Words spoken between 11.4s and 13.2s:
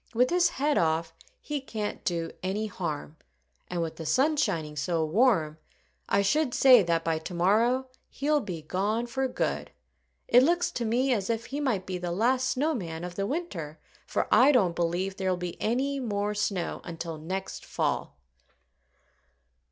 he might be the last snow man of